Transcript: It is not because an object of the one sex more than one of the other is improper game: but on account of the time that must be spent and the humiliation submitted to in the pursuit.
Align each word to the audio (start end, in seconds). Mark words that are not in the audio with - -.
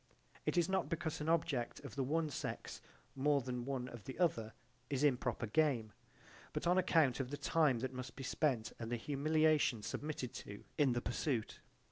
It 0.47 0.57
is 0.57 0.67
not 0.67 0.89
because 0.89 1.21
an 1.21 1.29
object 1.29 1.79
of 1.81 1.93
the 1.95 2.01
one 2.03 2.31
sex 2.31 2.81
more 3.15 3.39
than 3.39 3.65
one 3.65 3.87
of 3.87 4.05
the 4.05 4.17
other 4.17 4.53
is 4.89 5.03
improper 5.03 5.45
game: 5.45 5.93
but 6.53 6.65
on 6.65 6.79
account 6.79 7.19
of 7.19 7.29
the 7.29 7.37
time 7.37 7.77
that 7.81 7.93
must 7.93 8.15
be 8.15 8.23
spent 8.23 8.73
and 8.79 8.91
the 8.91 8.97
humiliation 8.97 9.83
submitted 9.83 10.33
to 10.33 10.63
in 10.75 10.93
the 10.93 11.01
pursuit. 11.01 11.59